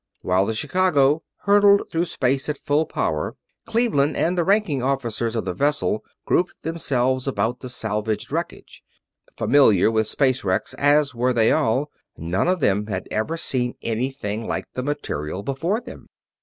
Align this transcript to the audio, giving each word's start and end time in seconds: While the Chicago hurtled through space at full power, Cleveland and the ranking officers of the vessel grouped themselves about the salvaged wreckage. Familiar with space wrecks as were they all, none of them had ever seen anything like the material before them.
While 0.23 0.47
the 0.47 0.55
Chicago 0.55 1.21
hurtled 1.43 1.91
through 1.91 2.05
space 2.05 2.49
at 2.49 2.57
full 2.57 2.87
power, 2.87 3.35
Cleveland 3.67 4.17
and 4.17 4.35
the 4.35 4.43
ranking 4.43 4.81
officers 4.81 5.35
of 5.35 5.45
the 5.45 5.53
vessel 5.53 6.03
grouped 6.25 6.63
themselves 6.63 7.27
about 7.27 7.59
the 7.59 7.69
salvaged 7.69 8.31
wreckage. 8.31 8.81
Familiar 9.37 9.91
with 9.91 10.07
space 10.07 10.43
wrecks 10.43 10.73
as 10.73 11.13
were 11.13 11.33
they 11.33 11.51
all, 11.51 11.91
none 12.17 12.47
of 12.47 12.61
them 12.61 12.87
had 12.87 13.07
ever 13.11 13.37
seen 13.37 13.75
anything 13.83 14.47
like 14.47 14.65
the 14.73 14.81
material 14.81 15.43
before 15.43 15.79
them. 15.79 16.07